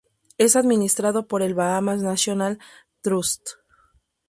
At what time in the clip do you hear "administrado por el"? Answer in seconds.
0.55-1.53